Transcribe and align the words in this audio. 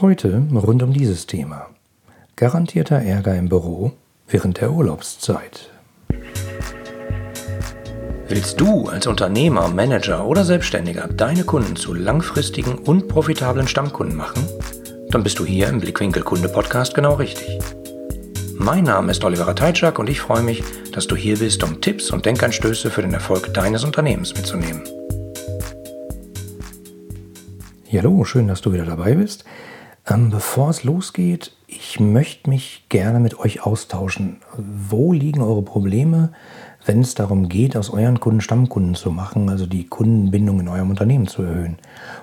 Heute 0.00 0.42
rund 0.54 0.82
um 0.82 0.94
dieses 0.94 1.26
Thema. 1.26 1.66
Garantierter 2.34 2.96
Ärger 2.96 3.36
im 3.36 3.50
Büro 3.50 3.92
während 4.28 4.58
der 4.58 4.72
Urlaubszeit. 4.72 5.68
Willst 8.26 8.58
du 8.58 8.88
als 8.88 9.06
Unternehmer, 9.06 9.68
Manager 9.68 10.26
oder 10.26 10.46
Selbstständiger 10.46 11.06
deine 11.06 11.44
Kunden 11.44 11.76
zu 11.76 11.92
langfristigen 11.92 12.78
und 12.78 13.08
profitablen 13.08 13.68
Stammkunden 13.68 14.16
machen? 14.16 14.42
Dann 15.10 15.22
bist 15.22 15.38
du 15.38 15.44
hier 15.44 15.68
im 15.68 15.80
Blickwinkel 15.80 16.22
Kunde 16.22 16.48
Podcast 16.48 16.94
genau 16.94 17.16
richtig. 17.16 17.58
Mein 18.54 18.84
Name 18.84 19.10
ist 19.10 19.22
Oliver 19.22 19.54
Teitschak 19.54 19.98
und 19.98 20.08
ich 20.08 20.22
freue 20.22 20.42
mich, 20.42 20.62
dass 20.92 21.08
du 21.08 21.14
hier 21.14 21.38
bist, 21.38 21.62
um 21.62 21.82
Tipps 21.82 22.10
und 22.10 22.24
Denkanstöße 22.24 22.90
für 22.90 23.02
den 23.02 23.12
Erfolg 23.12 23.52
deines 23.52 23.84
Unternehmens 23.84 24.34
mitzunehmen. 24.34 24.80
hallo, 27.92 28.24
schön, 28.24 28.48
dass 28.48 28.62
du 28.62 28.72
wieder 28.72 28.86
dabei 28.86 29.14
bist. 29.14 29.44
Ähm, 30.10 30.30
bevor 30.30 30.70
es 30.70 30.82
losgeht, 30.82 31.52
ich 31.68 32.00
möchte 32.00 32.50
mich 32.50 32.86
gerne 32.88 33.20
mit 33.20 33.38
euch 33.38 33.64
austauschen. 33.64 34.38
Wo 34.56 35.12
liegen 35.12 35.40
eure 35.40 35.62
Probleme, 35.62 36.32
wenn 36.84 37.00
es 37.00 37.14
darum 37.14 37.48
geht, 37.48 37.76
aus 37.76 37.90
euren 37.90 38.18
Kunden 38.18 38.40
Stammkunden 38.40 38.96
zu 38.96 39.12
machen, 39.12 39.48
also 39.48 39.66
die 39.66 39.86
Kundenbindung 39.86 40.58
in 40.60 40.68
eurem 40.68 40.90
Unternehmen 40.90 41.28
zu 41.28 41.42
erhöhen? 41.42 41.78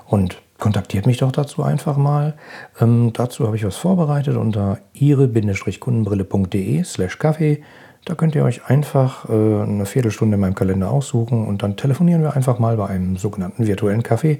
Und 0.05 0.41
kontaktiert 0.59 1.05
mich 1.05 1.17
doch 1.17 1.31
dazu 1.31 1.63
einfach 1.63 1.95
mal. 1.95 2.33
Ähm, 2.81 3.11
dazu 3.13 3.45
habe 3.45 3.55
ich 3.55 3.65
was 3.65 3.77
vorbereitet 3.77 4.35
unter 4.35 4.79
ihre-kundenbrille.de 4.93 6.83
slash 6.83 7.19
Kaffee. 7.19 7.61
Da 8.03 8.15
könnt 8.15 8.35
ihr 8.35 8.43
euch 8.43 8.65
einfach 8.65 9.29
äh, 9.29 9.33
eine 9.33 9.85
Viertelstunde 9.85 10.35
in 10.35 10.41
meinem 10.41 10.55
Kalender 10.55 10.91
aussuchen 10.91 11.45
und 11.45 11.63
dann 11.63 11.77
telefonieren 11.77 12.21
wir 12.21 12.35
einfach 12.35 12.59
mal 12.59 12.75
bei 12.77 12.87
einem 12.87 13.17
sogenannten 13.17 13.67
virtuellen 13.67 14.03
Kaffee 14.03 14.39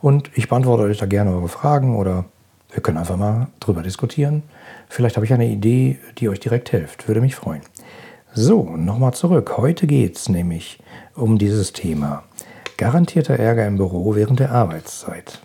und 0.00 0.30
ich 0.34 0.48
beantworte 0.48 0.84
euch 0.84 0.98
da 0.98 1.06
gerne 1.06 1.30
eure 1.30 1.48
Fragen 1.48 1.96
oder 1.96 2.26
wir 2.74 2.82
können 2.82 2.98
einfach 2.98 3.16
mal 3.16 3.46
drüber 3.60 3.82
diskutieren. 3.82 4.42
Vielleicht 4.88 5.16
habe 5.16 5.24
ich 5.24 5.32
eine 5.32 5.48
Idee, 5.48 5.98
die 6.18 6.28
euch 6.28 6.40
direkt 6.40 6.70
hilft. 6.70 7.06
Würde 7.08 7.20
mich 7.20 7.36
freuen. 7.36 7.62
So, 8.34 8.76
nochmal 8.76 9.14
zurück. 9.14 9.54
Heute 9.56 9.86
geht 9.86 10.16
es 10.16 10.28
nämlich 10.28 10.80
um 11.14 11.38
dieses 11.38 11.72
Thema. 11.72 12.24
Garantierter 12.76 13.38
Ärger 13.38 13.64
im 13.66 13.76
Büro 13.76 14.16
während 14.16 14.40
der 14.40 14.50
Arbeitszeit. 14.50 15.40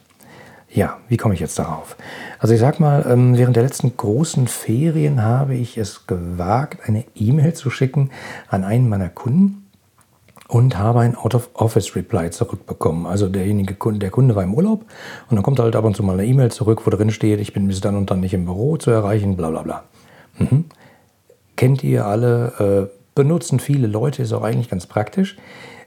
Ja, 0.71 0.97
wie 1.07 1.17
komme 1.17 1.35
ich 1.35 1.39
jetzt 1.39 1.59
darauf? 1.59 1.95
Also 2.39 2.55
ich 2.55 2.59
sag 2.59 2.79
mal, 2.79 3.05
ähm, 3.07 3.37
während 3.37 3.55
der 3.55 3.63
letzten 3.63 3.95
großen 3.95 4.47
Ferien 4.47 5.21
habe 5.23 5.53
ich 5.53 5.77
es 5.77 6.07
gewagt, 6.07 6.87
eine 6.87 7.05
E-Mail 7.15 7.53
zu 7.53 7.69
schicken 7.69 8.09
an 8.47 8.63
einen 8.63 8.89
meiner 8.89 9.09
Kunden 9.09 9.58
und 10.49 10.77
habe 10.77 10.99
ein 11.01 11.15
Out-of-Office-Reply 11.15 12.31
zurückbekommen. 12.31 13.05
Also 13.05 13.29
derjenige 13.29 13.75
Kunde, 13.75 13.99
der 13.99 14.09
Kunde 14.09 14.35
war 14.35 14.41
im 14.43 14.55
Urlaub 14.55 14.83
und 15.29 15.35
dann 15.35 15.43
kommt 15.43 15.59
halt 15.59 15.75
ab 15.75 15.85
und 15.85 15.95
zu 15.95 16.01
mal 16.01 16.13
eine 16.13 16.25
E-Mail 16.25 16.51
zurück, 16.51 16.81
wo 16.85 16.89
drin 16.89 17.11
steht, 17.11 17.39
ich 17.39 17.53
bin 17.53 17.67
bis 17.67 17.81
dann 17.81 17.95
und 17.95 18.09
dann 18.09 18.19
nicht 18.19 18.33
im 18.33 18.45
Büro 18.45 18.77
zu 18.77 18.89
erreichen, 18.89 19.37
bla 19.37 19.51
bla 19.51 19.61
bla. 19.61 19.83
Mhm. 20.39 20.65
Kennt 21.55 21.83
ihr 21.83 22.07
alle, 22.07 22.53
äh, 22.59 22.87
benutzen 23.13 23.59
viele 23.59 23.85
Leute, 23.85 24.23
ist 24.23 24.33
auch 24.33 24.41
eigentlich 24.41 24.69
ganz 24.69 24.87
praktisch. 24.87 25.37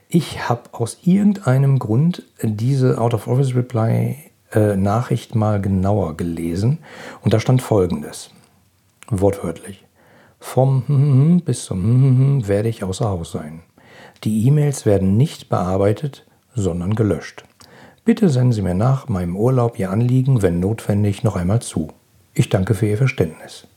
Ich 0.07 0.47
habe 0.47 0.61
aus 0.71 0.99
irgendeinem 1.03 1.77
Grund 1.77 2.23
diese 2.41 3.01
Out-of-Office-Reply-Nachricht 3.01 5.35
äh, 5.35 5.37
mal 5.37 5.59
genauer 5.59 6.15
gelesen 6.15 6.77
und 7.21 7.33
da 7.33 7.41
stand 7.41 7.61
folgendes, 7.61 8.29
wortwörtlich. 9.09 9.83
Vom 10.39 11.41
bis 11.43 11.65
zum 11.65 12.47
werde 12.47 12.69
ich 12.69 12.85
außer 12.85 13.09
Haus 13.09 13.33
sein. 13.33 13.61
Die 14.23 14.47
E-Mails 14.47 14.85
werden 14.85 15.17
nicht 15.17 15.49
bearbeitet, 15.49 16.25
sondern 16.55 16.95
gelöscht. 16.95 17.43
Bitte 18.05 18.29
senden 18.29 18.53
Sie 18.53 18.61
mir 18.61 18.73
nach 18.73 19.09
meinem 19.09 19.35
Urlaub 19.35 19.79
Ihr 19.79 19.89
Anliegen, 19.89 20.41
wenn 20.41 20.59
notwendig, 20.59 21.23
noch 21.23 21.35
einmal 21.35 21.61
zu. 21.61 21.89
Ich 22.33 22.49
danke 22.49 22.73
für 22.73 22.87
Ihr 22.87 22.97
Verständnis. 22.97 23.67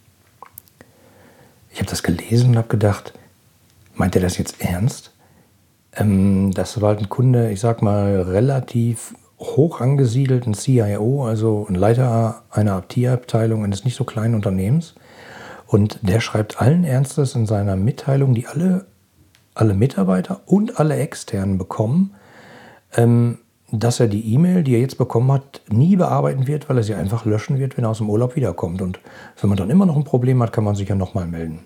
Ich 1.73 1.79
habe 1.79 1.91
das 1.91 2.03
gelesen 2.03 2.51
und 2.51 2.59
habe 2.59 2.69
gedacht, 2.69 3.13
meint 3.95 4.15
er 4.15 4.23
das 4.23 4.39
jetzt 4.39 4.61
ernst? 4.61 5.13
Ähm, 5.95 6.53
das 6.53 6.81
war 6.81 6.91
halt 6.91 7.01
ein 7.01 7.09
Kunde, 7.09 7.51
ich 7.51 7.61
sag 7.61 7.83
mal, 7.83 8.23
relativ 8.23 9.15
hoch 9.39 9.81
angesiedelt, 9.81 10.47
ein 10.47 10.55
CIO, 10.55 11.27
also 11.27 11.67
ein 11.69 11.75
Leiter 11.75 12.43
einer 12.51 12.83
IT-Abteilung 12.89 13.65
eines 13.65 13.85
nicht 13.85 13.97
so 13.97 14.05
kleinen 14.05 14.35
Unternehmens. 14.35 14.95
Und 15.67 15.99
der 16.03 16.21
schreibt 16.21 16.61
allen 16.61 16.85
Ernstes 16.85 17.35
in 17.35 17.47
seiner 17.47 17.77
Mitteilung, 17.77 18.35
die 18.35 18.47
alle 18.47 18.87
alle 19.57 19.75
Mitarbeiter 19.75 20.41
und 20.47 20.79
alle 20.79 20.97
Externen 20.97 21.59
bekommen, 21.59 22.15
ähm, 22.97 23.39
dass 23.73 23.99
er 23.99 24.07
die 24.07 24.33
E-Mail, 24.33 24.63
die 24.63 24.75
er 24.75 24.81
jetzt 24.81 24.99
bekommen 24.99 25.33
hat, 25.33 25.63
nie 25.69 25.97
bearbeiten 25.97 26.47
wird, 26.47 26.69
weil 26.69 26.77
er 26.77 26.83
sie 26.85 26.95
einfach 26.95 27.25
löschen 27.25 27.59
wird, 27.59 27.77
wenn 27.77 27.85
er 27.85 27.91
aus 27.91 27.99
dem 27.99 28.09
Urlaub 28.09 28.37
wiederkommt. 28.37 28.81
Und 28.81 29.01
wenn 29.41 29.49
man 29.49 29.57
dann 29.57 29.71
immer 29.71 29.87
noch 29.87 29.97
ein 29.97 30.05
Problem 30.05 30.41
hat, 30.43 30.53
kann 30.53 30.65
man 30.65 30.77
sich 30.77 30.89
ja 30.89 30.95
nochmal 30.95 31.27
melden. 31.27 31.61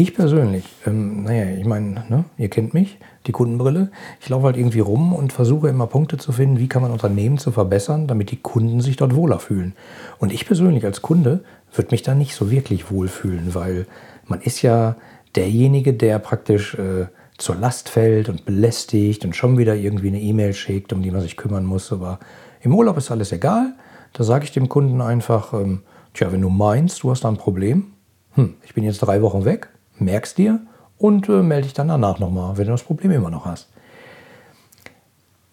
Ich 0.00 0.14
persönlich, 0.14 0.64
ähm, 0.86 1.24
naja, 1.24 1.56
ich 1.56 1.64
meine, 1.64 2.04
ne, 2.08 2.24
ihr 2.36 2.48
kennt 2.48 2.72
mich, 2.72 2.98
die 3.26 3.32
Kundenbrille. 3.32 3.90
Ich 4.20 4.28
laufe 4.28 4.46
halt 4.46 4.56
irgendwie 4.56 4.80
rum 4.80 5.12
und 5.12 5.32
versuche 5.32 5.68
immer 5.68 5.88
Punkte 5.88 6.18
zu 6.18 6.30
finden, 6.30 6.58
wie 6.58 6.68
kann 6.68 6.82
man 6.82 6.92
Unternehmen 6.92 7.38
zu 7.38 7.50
verbessern, 7.50 8.06
damit 8.06 8.30
die 8.30 8.36
Kunden 8.36 8.80
sich 8.80 8.96
dort 8.96 9.14
wohler 9.14 9.40
fühlen. 9.40 9.74
Und 10.18 10.32
ich 10.32 10.46
persönlich 10.46 10.84
als 10.84 11.02
Kunde 11.02 11.42
würde 11.74 11.90
mich 11.90 12.02
da 12.02 12.14
nicht 12.14 12.34
so 12.34 12.50
wirklich 12.50 12.90
wohlfühlen, 12.90 13.54
weil 13.54 13.86
man 14.26 14.40
ist 14.40 14.62
ja 14.62 14.96
derjenige, 15.38 15.94
der 15.94 16.18
praktisch 16.18 16.74
äh, 16.74 17.06
zur 17.38 17.54
Last 17.54 17.88
fällt 17.88 18.28
und 18.28 18.44
belästigt 18.44 19.24
und 19.24 19.36
schon 19.36 19.56
wieder 19.56 19.76
irgendwie 19.76 20.08
eine 20.08 20.20
E-Mail 20.20 20.52
schickt, 20.52 20.92
um 20.92 21.00
die 21.00 21.12
man 21.12 21.20
sich 21.20 21.36
kümmern 21.36 21.64
muss. 21.64 21.92
Aber 21.92 22.18
im 22.60 22.74
Urlaub 22.74 22.96
ist 22.98 23.12
alles 23.12 23.30
egal. 23.30 23.74
Da 24.12 24.24
sage 24.24 24.44
ich 24.44 24.52
dem 24.52 24.68
Kunden 24.68 25.00
einfach, 25.00 25.52
ähm, 25.52 25.82
tja, 26.12 26.32
wenn 26.32 26.42
du 26.42 26.50
meinst, 26.50 27.04
du 27.04 27.10
hast 27.12 27.22
da 27.22 27.28
ein 27.28 27.36
Problem, 27.36 27.92
hm, 28.34 28.54
ich 28.64 28.74
bin 28.74 28.82
jetzt 28.82 28.98
drei 28.98 29.22
Wochen 29.22 29.44
weg, 29.44 29.68
merkst 29.98 30.36
dir 30.36 30.60
und 30.98 31.28
äh, 31.28 31.42
melde 31.42 31.64
dich 31.64 31.74
dann 31.74 31.88
danach 31.88 32.18
nochmal, 32.18 32.58
wenn 32.58 32.66
du 32.66 32.72
das 32.72 32.82
Problem 32.82 33.12
immer 33.12 33.30
noch 33.30 33.44
hast. 33.44 33.68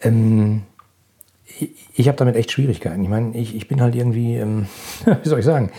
Ähm, 0.02 0.64
ich, 1.60 1.70
ich 1.94 2.08
habe 2.08 2.18
damit 2.18 2.36
echt 2.36 2.52
Schwierigkeiten. 2.52 3.04
Ich 3.04 3.10
meine, 3.10 3.38
ich, 3.38 3.56
ich 3.56 3.68
bin 3.68 3.82
halt 3.82 3.94
irgendwie, 3.94 4.38
ähm, 4.38 4.66
wie 5.06 5.30
soll 5.30 5.40
ich 5.40 5.46
sagen, 5.46 5.70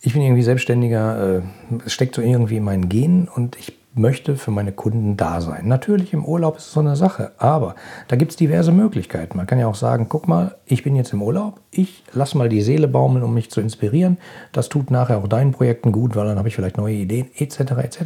ich 0.00 0.12
bin 0.12 0.22
irgendwie 0.22 0.42
Selbstständiger, 0.42 1.38
äh, 1.38 1.42
es 1.84 1.92
steckt 1.92 2.14
so 2.14 2.22
irgendwie 2.22 2.56
in 2.56 2.64
meinen 2.64 2.88
Genen 2.88 3.28
und 3.28 3.56
ich 3.56 3.76
möchte 3.96 4.36
für 4.36 4.50
meine 4.50 4.72
Kunden 4.72 5.16
da 5.16 5.40
sein. 5.40 5.66
Natürlich 5.68 6.12
im 6.12 6.24
Urlaub 6.24 6.58
ist 6.58 6.66
es 6.66 6.72
so 6.72 6.80
eine 6.80 6.96
Sache, 6.96 7.32
aber 7.38 7.74
da 8.08 8.16
gibt 8.16 8.32
es 8.32 8.36
diverse 8.36 8.70
Möglichkeiten. 8.70 9.36
Man 9.38 9.46
kann 9.46 9.58
ja 9.58 9.66
auch 9.66 9.74
sagen, 9.74 10.06
guck 10.08 10.28
mal, 10.28 10.56
ich 10.66 10.82
bin 10.82 10.96
jetzt 10.96 11.14
im 11.14 11.22
Urlaub, 11.22 11.60
ich 11.70 12.04
lasse 12.12 12.36
mal 12.36 12.48
die 12.48 12.60
Seele 12.60 12.88
baumeln, 12.88 13.24
um 13.24 13.32
mich 13.32 13.50
zu 13.50 13.60
inspirieren. 13.60 14.18
Das 14.52 14.68
tut 14.68 14.90
nachher 14.90 15.18
auch 15.18 15.28
deinen 15.28 15.52
Projekten 15.52 15.92
gut, 15.92 16.14
weil 16.14 16.26
dann 16.26 16.38
habe 16.38 16.48
ich 16.48 16.54
vielleicht 16.54 16.76
neue 16.76 16.94
Ideen, 16.94 17.30
etc. 17.36 17.60
etc. 17.82 18.00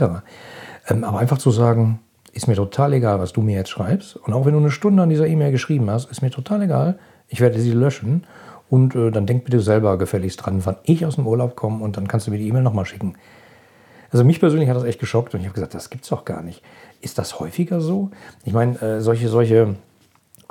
Ähm, 0.89 1.03
aber 1.03 1.19
einfach 1.19 1.39
zu 1.39 1.51
sagen, 1.51 1.99
ist 2.33 2.47
mir 2.47 2.55
total 2.55 2.93
egal, 2.93 3.19
was 3.19 3.33
du 3.33 3.43
mir 3.43 3.57
jetzt 3.57 3.71
schreibst. 3.71 4.17
Und 4.17 4.33
auch 4.33 4.47
wenn 4.47 4.53
du 4.53 4.61
eine 4.61 4.71
Stunde 4.71 5.03
an 5.03 5.09
dieser 5.09 5.27
E-Mail 5.27 5.51
geschrieben 5.51 5.91
hast, 5.91 6.09
ist 6.11 6.23
mir 6.23 6.31
total 6.31 6.63
egal. 6.63 6.99
Ich 7.27 7.41
werde 7.41 7.59
sie 7.59 7.73
löschen 7.73 8.25
und 8.71 8.95
äh, 8.95 9.11
dann 9.11 9.27
denk 9.27 9.45
bitte 9.45 9.61
selber 9.61 9.99
gefälligst 9.99 10.47
dran, 10.47 10.65
wann 10.65 10.77
ich 10.85 11.05
aus 11.05 11.17
dem 11.17 11.27
Urlaub 11.27 11.57
komme 11.57 11.85
und 11.85 11.97
dann 11.97 12.09
kannst 12.09 12.27
du 12.27 12.31
mir 12.31 12.39
die 12.39 12.49
E-Mail 12.49 12.63
nochmal 12.63 12.87
schicken. 12.87 13.17
Also 14.11 14.25
mich 14.25 14.41
persönlich 14.41 14.69
hat 14.69 14.77
das 14.77 14.85
echt 14.85 15.01
geschockt 15.01 15.35
und 15.35 15.41
ich 15.41 15.47
habe 15.47 15.55
gesagt, 15.55 15.75
das 15.75 15.91
gibt's 15.91 16.09
doch 16.09 16.25
gar 16.25 16.43
nicht. 16.43 16.63
Ist 17.01 17.19
das 17.19 17.39
häufiger 17.39 17.81
so? 17.81 18.11
Ich 18.45 18.53
meine, 18.53 18.81
äh, 18.81 19.01
solche, 19.01 19.29
solche 19.29 19.77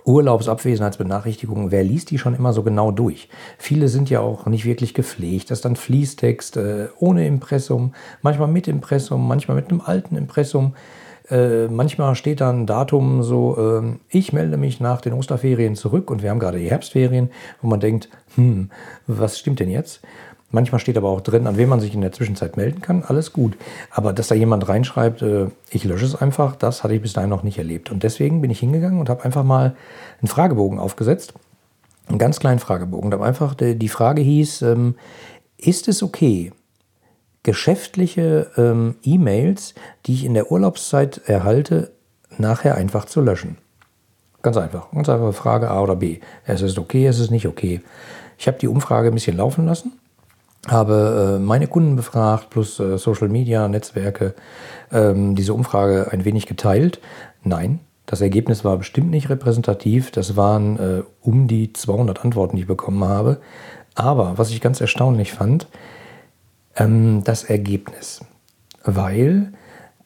Urlaubsabwesenheitsbenachrichtigungen, 0.06 1.72
wer 1.72 1.84
liest 1.84 2.12
die 2.12 2.18
schon 2.18 2.36
immer 2.36 2.54
so 2.54 2.64
genau 2.64 2.92
durch? 2.92 3.30
Viele 3.58 3.88
sind 3.88 4.10
ja 4.10 4.22
auch 4.22 4.46
nicht 4.46 4.66
wirklich 4.66 4.94
gepflegt. 4.94 5.52
Das 5.52 5.60
ist 5.60 5.66
dann 5.66 5.76
Fließtext 5.76 6.58
äh, 6.58 6.88
ohne 7.00 7.28
Impressum, 7.28 7.94
manchmal 8.22 8.48
mit 8.48 8.68
Impressum, 8.68 9.28
manchmal 9.28 9.56
mit 9.56 9.70
einem 9.70 9.82
alten 9.82 10.16
Impressum. 10.16 10.76
Äh, 11.30 11.68
manchmal 11.68 12.16
steht 12.16 12.42
dann 12.42 12.62
ein 12.62 12.66
Datum 12.66 13.24
so, 13.24 13.82
äh, 13.82 13.98
ich 14.10 14.34
melde 14.34 14.58
mich 14.58 14.80
nach 14.80 15.02
den 15.02 15.14
Osterferien 15.14 15.76
zurück 15.76 16.10
und 16.10 16.24
wir 16.24 16.32
haben 16.32 16.40
gerade 16.40 16.58
die 16.58 16.70
Herbstferien, 16.70 17.30
wo 17.62 17.68
man 17.68 17.80
denkt, 17.80 18.10
hm, 18.36 18.72
was 19.08 19.38
stimmt 19.38 19.60
denn 19.60 19.70
jetzt? 19.70 20.02
Manchmal 20.52 20.80
steht 20.80 20.98
aber 20.98 21.10
auch 21.10 21.22
drin, 21.22 21.46
an 21.46 21.58
wen 21.58 21.70
man 21.70 21.80
sich 21.80 21.94
in 21.94 22.02
der 22.02 22.12
Zwischenzeit 22.12 22.58
melden 22.58 22.82
kann, 22.82 23.04
alles 23.04 23.34
gut. 23.34 23.56
Aber 23.92 24.14
dass 24.14 24.30
da 24.30 24.36
jemand 24.36 24.68
reinschreibt, 24.68 25.22
äh, 25.22 25.48
ich 25.70 25.84
lösche 25.84 26.06
es 26.06 26.16
einfach, 26.16 26.56
das 26.56 26.84
hatte 26.84 26.96
ich 26.96 27.02
bis 27.02 27.14
dahin 27.14 27.30
noch 27.30 27.44
nicht 27.44 27.60
erlebt. 27.60 27.92
Und 27.92 28.02
deswegen 28.02 28.42
bin 28.42 28.50
ich 28.50 28.60
hingegangen 28.60 29.00
und 29.00 29.10
habe 29.10 29.24
einfach 29.24 29.44
mal 29.44 29.76
einen 30.22 30.28
Fragebogen 30.28 30.80
aufgesetzt, 30.80 31.34
einen 32.08 32.18
ganz 32.18 32.40
kleinen 32.40 32.60
Fragebogen. 32.60 33.12
Da 33.12 33.20
einfach 33.22 33.54
die 33.54 33.90
Frage 33.90 34.24
hieß, 34.24 34.64
ähm, 34.64 34.96
ist 35.58 35.88
es 35.88 36.02
okay, 36.02 36.52
geschäftliche 37.44 38.52
ähm, 38.58 38.96
E-Mails, 39.04 39.74
die 40.06 40.14
ich 40.14 40.26
in 40.26 40.34
der 40.34 40.52
Urlaubszeit 40.52 41.22
erhalte, 41.26 41.92
nachher 42.38 42.76
einfach 42.76 43.06
zu 43.06 43.22
löschen. 43.22 43.58
Ganz 44.42 44.58
einfach. 44.58 44.92
Ganz 44.92 45.10
einfache 45.10 45.34
Frage 45.34 45.70
A 45.70 45.82
oder 45.82 45.96
B. 45.96 46.20
Es 46.46 46.62
ist 46.62 46.78
okay, 46.78 47.06
es 47.06 47.20
ist 47.20 47.32
nicht 47.32 47.48
okay. 47.48 47.82
Ich 48.38 48.48
habe 48.48 48.58
die 48.58 48.68
Umfrage 48.68 49.10
ein 49.10 49.14
bisschen 49.14 49.36
laufen 49.36 49.66
lassen, 49.66 49.94
habe 50.68 51.38
äh, 51.38 51.40
meine 51.40 51.68
Kunden 51.68 51.98
befragt, 51.98 52.50
plus 52.50 52.80
äh, 52.80 52.98
Social 52.98 53.28
Media, 53.28 53.68
Netzwerke, 53.68 54.34
ähm, 54.92 55.36
diese 55.36 55.54
Umfrage 55.54 56.08
ein 56.12 56.24
wenig 56.24 56.46
geteilt. 56.46 57.02
Nein, 57.44 57.80
das 58.06 58.22
Ergebnis 58.22 58.64
war 58.64 58.78
bestimmt 58.78 59.12
nicht 59.12 59.30
repräsentativ. 59.30 60.12
Das 60.12 60.36
waren 60.36 60.80
äh, 60.80 61.04
um 61.22 61.48
die 61.48 61.74
200 61.74 62.24
Antworten, 62.24 62.56
die 62.56 62.64
ich 62.64 62.68
bekommen 62.68 63.04
habe. 63.04 63.40
Aber 63.94 64.38
was 64.38 64.52
ich 64.52 64.62
ganz 64.62 64.80
erstaunlich 64.80 65.34
fand, 65.34 65.68
ähm, 66.80 67.24
das 67.24 67.44
Ergebnis. 67.44 68.22
Weil 68.84 69.54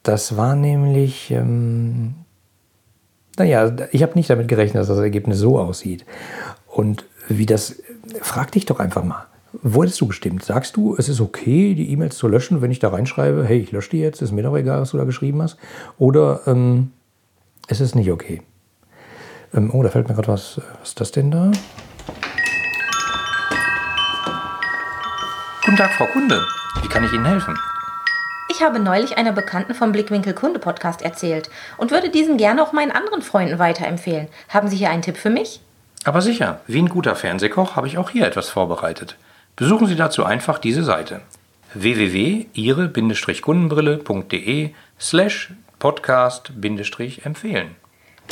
das 0.02 0.36
war 0.36 0.54
nämlich, 0.54 1.30
ähm, 1.30 2.14
naja, 3.38 3.74
ich 3.92 4.02
habe 4.02 4.14
nicht 4.14 4.28
damit 4.28 4.48
gerechnet, 4.48 4.80
dass 4.80 4.88
das 4.88 4.98
Ergebnis 4.98 5.38
so 5.38 5.58
aussieht. 5.58 6.04
Und 6.66 7.06
wie 7.28 7.46
das, 7.46 7.76
frag 8.20 8.52
dich 8.52 8.66
doch 8.66 8.80
einfach 8.80 9.04
mal. 9.04 9.26
Hättest 9.62 10.00
du 10.00 10.08
gestimmt? 10.08 10.44
Sagst 10.44 10.76
du, 10.76 10.96
es 10.96 11.08
ist 11.08 11.20
okay, 11.20 11.74
die 11.74 11.90
E-Mails 11.92 12.16
zu 12.16 12.26
löschen, 12.26 12.60
wenn 12.60 12.72
ich 12.72 12.80
da 12.80 12.88
reinschreibe, 12.88 13.44
hey, 13.46 13.58
ich 13.58 13.72
lösche 13.72 13.90
die 13.90 14.00
jetzt, 14.00 14.20
ist 14.20 14.32
mir 14.32 14.42
doch 14.42 14.56
egal, 14.56 14.80
was 14.80 14.90
du 14.90 14.98
da 14.98 15.04
geschrieben 15.04 15.40
hast? 15.40 15.56
Oder 15.96 16.40
ähm, 16.46 16.90
es 17.68 17.80
ist 17.80 17.94
nicht 17.94 18.10
okay? 18.10 18.42
Ähm, 19.54 19.70
oh, 19.72 19.82
da 19.82 19.88
fällt 19.90 20.08
mir 20.08 20.14
gerade 20.14 20.28
was. 20.28 20.60
Was 20.80 20.88
ist 20.88 21.00
das 21.00 21.12
denn 21.12 21.30
da? 21.30 21.52
Guten 25.64 25.76
Tag, 25.78 25.94
Frau 25.94 26.04
Kunde. 26.04 26.46
Wie 26.82 26.88
kann 26.88 27.04
ich 27.04 27.12
Ihnen 27.14 27.24
helfen? 27.24 27.58
Ich 28.50 28.62
habe 28.62 28.78
neulich 28.78 29.16
einer 29.16 29.32
Bekannten 29.32 29.74
vom 29.74 29.92
Blickwinkel 29.92 30.34
Kunde 30.34 30.58
Podcast 30.58 31.00
erzählt 31.00 31.48
und 31.78 31.90
würde 31.90 32.10
diesen 32.10 32.36
gerne 32.36 32.62
auch 32.62 32.74
meinen 32.74 32.90
anderen 32.90 33.22
Freunden 33.22 33.58
weiterempfehlen. 33.58 34.28
Haben 34.50 34.68
Sie 34.68 34.76
hier 34.76 34.90
einen 34.90 35.00
Tipp 35.00 35.16
für 35.16 35.30
mich? 35.30 35.62
Aber 36.04 36.20
sicher, 36.20 36.60
wie 36.66 36.82
ein 36.82 36.90
guter 36.90 37.16
Fernsehkoch 37.16 37.76
habe 37.76 37.86
ich 37.86 37.96
auch 37.96 38.10
hier 38.10 38.26
etwas 38.26 38.50
vorbereitet. 38.50 39.16
Besuchen 39.56 39.86
Sie 39.86 39.96
dazu 39.96 40.26
einfach 40.26 40.58
diese 40.58 40.84
Seite 40.84 41.22
www.ihre-kundenbrille.de 41.72 44.70
slash 45.00 45.50
podcast-empfehlen. 45.78 47.74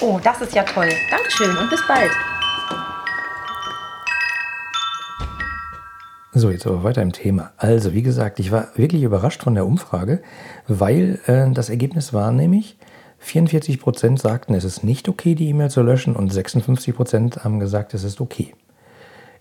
Oh, 0.03 0.21
das 0.23 0.43
ist 0.43 0.55
ja 0.55 0.65
toll. 0.65 0.91
Dankeschön 1.11 1.57
und 1.57 1.71
bis 1.71 1.81
bald. 1.87 2.11
So, 6.35 6.51
jetzt 6.51 6.67
aber 6.67 6.83
weiter 6.83 7.03
im 7.03 7.13
Thema. 7.13 7.53
Also, 7.59 7.93
wie 7.93 8.01
gesagt, 8.01 8.41
ich 8.41 8.51
war 8.51 8.69
wirklich 8.75 9.03
überrascht 9.03 9.43
von 9.43 9.55
der 9.55 9.67
Umfrage, 9.67 10.23
weil 10.67 11.21
äh, 11.27 11.51
das 11.53 11.69
Ergebnis 11.69 12.15
war 12.15 12.33
nämlich, 12.33 12.79
44% 13.23 14.19
sagten, 14.19 14.55
es 14.55 14.65
ist 14.65 14.83
nicht 14.83 15.11
okay, 15.11 15.35
die 15.35 15.51
E-Mail 15.51 15.71
zu 15.71 15.83
löschen 15.83 16.17
und 16.17 16.33
56% 16.33 17.45
haben 17.45 17.61
gesagt, 17.61 17.93
es 17.93 18.03
ist 18.03 18.21
okay. 18.21 18.55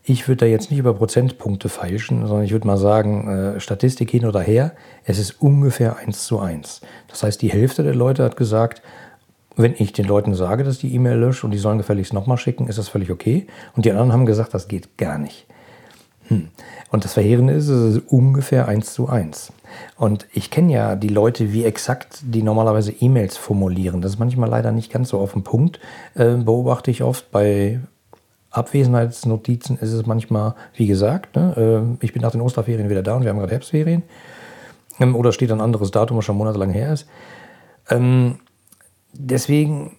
Ich 0.04 0.28
würde 0.28 0.46
da 0.46 0.46
jetzt 0.48 0.70
nicht 0.70 0.80
über 0.80 0.94
Prozentpunkte 0.94 1.70
feilschen, 1.70 2.28
sondern 2.28 2.44
ich 2.44 2.52
würde 2.52 2.68
mal 2.68 2.78
sagen, 2.78 3.28
äh, 3.56 3.60
Statistik 3.62 4.12
hin 4.12 4.26
oder 4.26 4.42
her, 4.42 4.74
es 5.06 5.18
ist 5.18 5.42
ungefähr 5.42 5.96
1 5.96 6.26
zu 6.26 6.40
1. 6.40 6.82
Das 7.08 7.24
heißt, 7.24 7.42
die 7.42 7.52
Hälfte 7.52 7.84
der 7.84 7.96
Leute 7.96 8.24
hat 8.24 8.36
gesagt, 8.36 8.82
wenn 9.56 9.76
ich 9.78 9.94
den 9.94 10.06
Leuten 10.06 10.34
sage, 10.34 10.66
dass 10.66 10.80
die 10.80 10.94
E-Mail 10.94 11.18
lösche 11.18 11.48
und 11.48 11.52
die 11.52 11.58
sollen 11.58 11.78
gefälligst 11.78 12.12
nochmal 12.12 12.38
schicken, 12.38 12.68
ist 12.68 12.78
das 12.78 12.90
völlig 12.90 13.12
okay. 13.12 13.48
Und 13.78 13.86
die 13.86 13.92
anderen 13.92 14.12
haben 14.12 14.26
gesagt, 14.26 14.54
das 14.54 14.68
geht 14.68 14.98
gar 14.98 15.18
nicht. 15.18 15.48
Hm. 16.32 16.48
Und 16.90 17.04
das 17.04 17.14
Verheerende 17.14 17.54
ist, 17.54 17.68
es 17.68 17.96
ist 17.96 18.04
ungefähr 18.08 18.68
1 18.68 18.94
zu 18.94 19.10
1. 19.10 19.52
Und 19.98 20.28
ich 20.34 20.50
kenne 20.50 20.72
ja 20.72 20.96
die 20.96 21.10
Leute, 21.10 21.52
wie 21.52 21.66
exakt 21.66 22.20
die 22.24 22.42
normalerweise 22.42 22.92
E-Mails 22.92 23.38
formulieren. 23.38 24.02
Das 24.02 24.14
ist 24.14 24.20
manchmal 24.20 24.50
leider 24.50 24.72
nicht 24.72 24.92
ganz 24.92 25.10
so 25.10 25.20
auf 25.20 25.34
den 25.34 25.44
Punkt. 25.44 25.80
Äh, 26.16 26.36
beobachte 26.36 26.90
ich 26.90 27.04
oft 27.04 27.32
bei 27.32 27.80
Abwesenheitsnotizen 28.50 29.78
ist 29.78 29.94
es 29.94 30.06
manchmal, 30.06 30.56
wie 30.76 30.86
gesagt, 30.86 31.38
ne, 31.38 31.96
äh, 32.02 32.06
ich 32.06 32.12
bin 32.12 32.22
nach 32.22 32.32
den 32.32 32.42
Osterferien 32.42 32.90
wieder 32.90 33.02
da 33.02 33.16
und 33.16 33.24
wir 33.24 33.30
haben 33.30 33.40
gerade 33.40 33.54
Herbstferien. 33.54 34.04
Ähm, 35.00 35.16
oder 35.16 35.32
steht 35.32 35.52
ein 35.52 35.62
anderes 35.62 35.92
Datum, 35.92 36.18
was 36.18 36.26
schon 36.26 36.38
monatelang 36.38 36.70
her 36.70 36.92
ist. 36.92 37.08
Ähm, 37.90 38.40
deswegen 39.14 39.96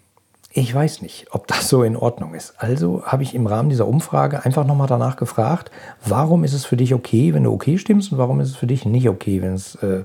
ich 0.54 0.74
weiß 0.74 1.00
nicht, 1.00 1.26
ob 1.30 1.46
das 1.46 1.68
so 1.68 1.82
in 1.82 1.96
Ordnung 1.96 2.34
ist. 2.34 2.54
Also 2.58 3.02
habe 3.04 3.22
ich 3.22 3.34
im 3.34 3.46
Rahmen 3.46 3.70
dieser 3.70 3.88
Umfrage 3.88 4.44
einfach 4.44 4.66
nochmal 4.66 4.86
danach 4.86 5.16
gefragt, 5.16 5.70
warum 6.04 6.44
ist 6.44 6.52
es 6.52 6.66
für 6.66 6.76
dich 6.76 6.92
okay, 6.92 7.32
wenn 7.32 7.44
du 7.44 7.52
okay 7.52 7.78
stimmst 7.78 8.12
und 8.12 8.18
warum 8.18 8.38
ist 8.40 8.50
es 8.50 8.56
für 8.56 8.66
dich 8.66 8.84
nicht 8.84 9.08
okay, 9.08 9.40
wenn 9.40 9.54
es 9.54 9.76
äh, 9.76 10.04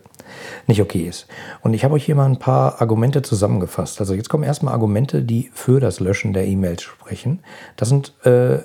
nicht 0.66 0.82
okay 0.82 1.02
ist. 1.02 1.28
Und 1.62 1.74
ich 1.74 1.84
habe 1.84 1.96
euch 1.96 2.06
hier 2.06 2.16
mal 2.16 2.26
ein 2.26 2.40
paar 2.40 2.82
Argumente 2.82 3.22
zusammengefasst. 3.22 4.00
Also 4.00 4.14
jetzt 4.14 4.30
kommen 4.30 4.44
erstmal 4.44 4.74
Argumente, 4.74 5.22
die 5.22 5.50
für 5.54 5.82
das 5.82 6.00
Löschen 6.00 6.32
der 6.32 6.48
E-Mails 6.48 6.82
sprechen. 6.82 7.42
Das 7.76 7.90
sind 7.90 8.14
äh, 8.26 8.60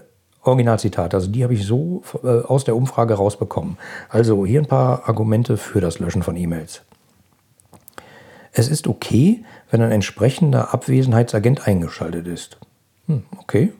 Originalzitate, 0.44 1.16
also 1.16 1.28
die 1.30 1.42
habe 1.44 1.54
ich 1.54 1.64
so 1.64 2.02
äh, 2.22 2.26
aus 2.26 2.64
der 2.64 2.76
Umfrage 2.76 3.14
rausbekommen. 3.14 3.76
Also 4.08 4.46
hier 4.46 4.60
ein 4.60 4.66
paar 4.66 5.08
Argumente 5.08 5.56
für 5.56 5.80
das 5.80 5.98
Löschen 5.98 6.22
von 6.22 6.36
E-Mails. 6.36 6.82
Es 8.52 8.68
ist 8.68 8.86
okay, 8.86 9.44
wenn 9.70 9.80
ein 9.80 9.90
entsprechender 9.90 10.72
Abwesenheitsagent 10.74 11.66
eingeschaltet 11.66 12.26
ist. 12.26 12.58
Hm, 13.06 13.24
okay. 13.38 13.72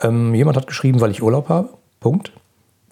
Ähm, 0.00 0.34
jemand 0.34 0.56
hat 0.56 0.66
geschrieben, 0.66 1.00
weil 1.00 1.10
ich 1.10 1.22
Urlaub 1.22 1.48
habe. 1.48 1.68
Punkt. 2.00 2.32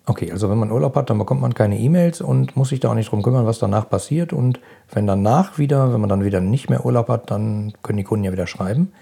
Okay, 0.04 0.32
also 0.32 0.48
wenn 0.48 0.58
man 0.58 0.70
Urlaub 0.70 0.96
hat, 0.96 1.10
dann 1.10 1.18
bekommt 1.18 1.40
man 1.40 1.54
keine 1.54 1.78
E-Mails 1.78 2.20
und 2.20 2.56
muss 2.56 2.70
sich 2.70 2.80
da 2.80 2.90
auch 2.90 2.94
nicht 2.94 3.10
drum 3.10 3.22
kümmern, 3.22 3.46
was 3.46 3.58
danach 3.58 3.88
passiert. 3.88 4.32
Und 4.32 4.60
wenn 4.90 5.06
danach 5.06 5.58
wieder, 5.58 5.92
wenn 5.92 6.00
man 6.00 6.08
dann 6.08 6.24
wieder 6.24 6.40
nicht 6.40 6.70
mehr 6.70 6.84
Urlaub 6.84 7.08
hat, 7.08 7.30
dann 7.30 7.72
können 7.82 7.98
die 7.98 8.04
Kunden 8.04 8.24
ja 8.24 8.32
wieder 8.32 8.46
schreiben. 8.46 8.92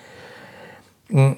Hm, 1.08 1.36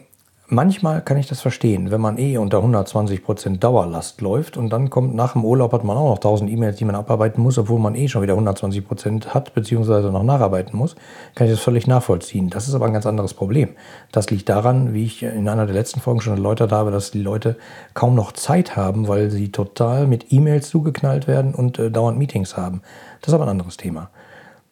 Manchmal 0.51 1.03
kann 1.03 1.19
ich 1.19 1.27
das 1.27 1.43
verstehen, 1.43 1.91
wenn 1.91 2.01
man 2.01 2.17
eh 2.17 2.39
unter 2.39 2.61
120% 2.61 3.59
Dauerlast 3.59 4.23
läuft 4.23 4.57
und 4.57 4.71
dann 4.71 4.89
kommt 4.89 5.15
nach 5.15 5.35
dem 5.35 5.45
Urlaub 5.45 5.75
hat 5.75 5.85
man 5.85 5.95
auch 5.99 6.09
noch 6.09 6.17
1000 6.17 6.51
E-Mails, 6.51 6.77
die 6.77 6.87
man 6.87 6.95
abarbeiten 6.95 7.43
muss, 7.43 7.59
obwohl 7.59 7.79
man 7.79 7.95
eh 7.95 8.09
schon 8.09 8.23
wieder 8.23 8.33
120% 8.33 9.27
hat 9.27 9.53
beziehungsweise 9.53 10.11
noch 10.11 10.23
nacharbeiten 10.23 10.79
muss, 10.79 10.97
kann 11.35 11.49
ich 11.49 11.53
das 11.53 11.61
völlig 11.61 11.87
nachvollziehen. 11.87 12.49
Das 12.49 12.67
ist 12.67 12.73
aber 12.73 12.87
ein 12.87 12.95
ganz 12.95 13.05
anderes 13.05 13.35
Problem. 13.35 13.75
Das 14.11 14.31
liegt 14.31 14.49
daran, 14.49 14.95
wie 14.95 15.05
ich 15.05 15.23
in 15.23 15.51
einer 15.51 15.67
der 15.67 15.75
letzten 15.75 16.01
Folgen 16.01 16.23
schon 16.23 16.33
erläutert 16.33 16.73
habe, 16.73 16.93
dass 16.93 17.11
die 17.11 17.21
Leute 17.21 17.59
kaum 17.93 18.15
noch 18.15 18.33
Zeit 18.33 18.75
haben, 18.75 19.07
weil 19.07 19.29
sie 19.31 19.53
total 19.53 20.07
mit 20.07 20.33
E-Mails 20.33 20.71
zugeknallt 20.71 21.29
werden 21.29 21.55
und 21.55 21.79
äh, 21.79 21.91
dauernd 21.91 22.17
Meetings 22.17 22.57
haben. 22.57 22.81
Das 23.21 23.29
ist 23.29 23.35
aber 23.35 23.45
ein 23.45 23.51
anderes 23.51 23.77
Thema. 23.77 24.09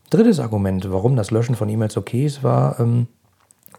Drittes 0.09 0.41
Argument, 0.41 0.91
warum 0.91 1.17
das 1.17 1.31
Löschen 1.31 1.55
von 1.55 1.69
E-Mails 1.69 1.99
okay 1.99 2.25
ist, 2.25 2.43
war, 2.43 2.81
ähm, 2.81 3.09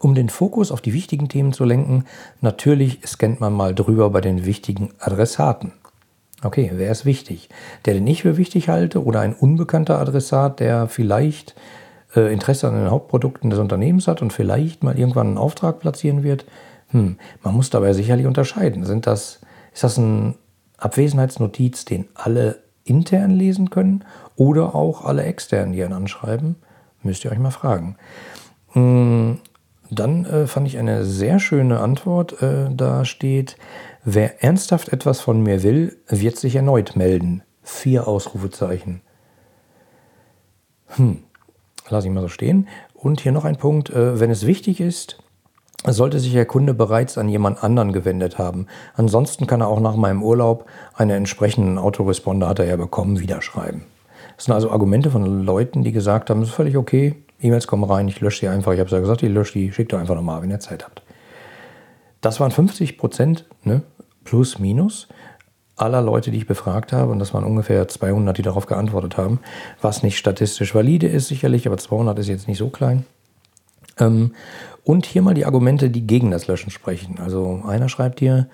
um 0.00 0.14
den 0.14 0.28
Fokus 0.28 0.70
auf 0.70 0.80
die 0.80 0.92
wichtigen 0.92 1.28
Themen 1.28 1.52
zu 1.52 1.64
lenken, 1.64 2.04
natürlich 2.40 3.00
scannt 3.06 3.40
man 3.40 3.52
mal 3.52 3.74
drüber 3.74 4.10
bei 4.10 4.20
den 4.20 4.44
wichtigen 4.44 4.90
Adressaten. 4.98 5.72
Okay, 6.42 6.70
wer 6.74 6.92
ist 6.92 7.04
wichtig? 7.04 7.48
Der, 7.84 7.94
den 7.94 8.06
ich 8.06 8.22
für 8.22 8.36
wichtig 8.36 8.68
halte 8.68 9.04
oder 9.04 9.20
ein 9.20 9.34
unbekannter 9.34 9.98
Adressat, 9.98 10.60
der 10.60 10.86
vielleicht 10.86 11.56
äh, 12.14 12.32
Interesse 12.32 12.68
an 12.68 12.74
den 12.74 12.90
Hauptprodukten 12.90 13.50
des 13.50 13.58
Unternehmens 13.58 14.06
hat 14.06 14.22
und 14.22 14.32
vielleicht 14.32 14.84
mal 14.84 14.98
irgendwann 14.98 15.28
einen 15.28 15.38
Auftrag 15.38 15.80
platzieren 15.80 16.22
wird? 16.22 16.44
Hm, 16.90 17.18
man 17.42 17.54
muss 17.54 17.70
dabei 17.70 17.92
sicherlich 17.92 18.26
unterscheiden. 18.26 18.84
Sind 18.84 19.06
das, 19.06 19.40
ist 19.74 19.82
das 19.82 19.98
ein 19.98 20.36
Abwesenheitsnotiz, 20.76 21.84
den 21.84 22.06
alle 22.14 22.62
intern 22.84 23.32
lesen 23.32 23.70
können 23.70 24.04
oder 24.36 24.76
auch 24.76 25.04
alle 25.04 25.24
externen, 25.24 25.72
die 25.72 25.82
einen 25.82 25.92
anschreiben? 25.92 26.54
Müsst 27.02 27.24
ihr 27.24 27.32
euch 27.32 27.38
mal 27.38 27.50
fragen. 27.50 27.96
Hm, 28.72 29.38
dann 29.90 30.24
äh, 30.24 30.46
fand 30.46 30.66
ich 30.66 30.78
eine 30.78 31.04
sehr 31.04 31.38
schöne 31.38 31.80
Antwort. 31.80 32.42
Äh, 32.42 32.70
da 32.74 33.04
steht, 33.04 33.56
wer 34.04 34.42
ernsthaft 34.42 34.90
etwas 34.90 35.20
von 35.20 35.42
mir 35.42 35.62
will, 35.62 35.96
wird 36.08 36.36
sich 36.36 36.56
erneut 36.56 36.96
melden. 36.96 37.42
Vier 37.62 38.08
Ausrufezeichen. 38.08 39.00
Hm, 40.88 41.18
lasse 41.88 42.08
ich 42.08 42.12
mal 42.12 42.20
so 42.20 42.28
stehen. 42.28 42.68
Und 42.94 43.20
hier 43.20 43.32
noch 43.32 43.44
ein 43.44 43.56
Punkt, 43.56 43.90
äh, 43.90 44.18
wenn 44.20 44.30
es 44.30 44.46
wichtig 44.46 44.80
ist, 44.80 45.18
sollte 45.86 46.18
sich 46.18 46.32
der 46.32 46.46
Kunde 46.46 46.74
bereits 46.74 47.16
an 47.18 47.28
jemand 47.28 47.62
anderen 47.62 47.92
gewendet 47.92 48.36
haben. 48.36 48.66
Ansonsten 48.94 49.46
kann 49.46 49.60
er 49.60 49.68
auch 49.68 49.80
nach 49.80 49.96
meinem 49.96 50.22
Urlaub 50.22 50.66
einen 50.94 51.12
entsprechenden 51.12 51.78
Autoresponder, 51.78 52.48
hat 52.48 52.58
er 52.58 52.66
ja 52.66 52.76
bekommen, 52.76 53.20
wieder 53.20 53.40
schreiben. 53.42 53.84
Das 54.36 54.46
sind 54.46 54.54
also 54.54 54.70
Argumente 54.70 55.10
von 55.10 55.44
Leuten, 55.44 55.84
die 55.84 55.92
gesagt 55.92 56.30
haben, 56.30 56.42
es 56.42 56.48
ist 56.48 56.54
völlig 56.54 56.76
okay, 56.76 57.14
E-Mails 57.40 57.66
kommen 57.66 57.84
rein, 57.84 58.08
ich 58.08 58.20
lösche 58.20 58.40
sie 58.40 58.48
einfach. 58.48 58.72
Ich 58.72 58.78
habe 58.78 58.86
es 58.86 58.92
ja 58.92 59.00
gesagt, 59.00 59.22
ich 59.22 59.32
lösche 59.32 59.54
die, 59.54 59.72
schickt 59.72 59.92
doch 59.92 59.98
einfach 59.98 60.14
nochmal, 60.14 60.42
wenn 60.42 60.50
ihr 60.50 60.60
Zeit 60.60 60.84
habt. 60.84 61.02
Das 62.20 62.40
waren 62.40 62.50
50 62.50 62.98
Prozent, 62.98 63.44
ne, 63.62 63.82
plus 64.24 64.58
minus, 64.58 65.08
aller 65.76 66.02
Leute, 66.02 66.30
die 66.32 66.38
ich 66.38 66.46
befragt 66.46 66.92
habe. 66.92 67.12
Und 67.12 67.20
das 67.20 67.32
waren 67.32 67.44
ungefähr 67.44 67.86
200, 67.86 68.36
die 68.36 68.42
darauf 68.42 68.66
geantwortet 68.66 69.16
haben. 69.16 69.38
Was 69.80 70.02
nicht 70.02 70.18
statistisch 70.18 70.74
valide 70.74 71.06
ist, 71.06 71.28
sicherlich, 71.28 71.66
aber 71.66 71.78
200 71.78 72.18
ist 72.18 72.28
jetzt 72.28 72.48
nicht 72.48 72.58
so 72.58 72.70
klein. 72.70 73.04
Ähm, 73.98 74.34
und 74.84 75.06
hier 75.06 75.22
mal 75.22 75.34
die 75.34 75.46
Argumente, 75.46 75.90
die 75.90 76.06
gegen 76.06 76.30
das 76.30 76.46
Löschen 76.46 76.70
sprechen. 76.70 77.18
Also 77.20 77.62
einer 77.66 77.88
schreibt 77.88 78.18
hier, 78.18 78.48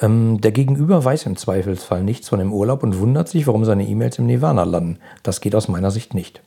ähm, 0.00 0.40
der 0.40 0.52
Gegenüber 0.52 1.04
weiß 1.04 1.26
im 1.26 1.36
Zweifelsfall 1.36 2.02
nichts 2.02 2.28
von 2.28 2.38
dem 2.38 2.52
Urlaub 2.52 2.82
und 2.82 2.98
wundert 2.98 3.28
sich, 3.28 3.46
warum 3.46 3.64
seine 3.64 3.86
E-Mails 3.86 4.18
im 4.18 4.26
Nirvana 4.26 4.64
landen. 4.64 4.98
Das 5.22 5.40
geht 5.40 5.54
aus 5.54 5.68
meiner 5.68 5.90
Sicht 5.90 6.14
nicht. 6.14 6.42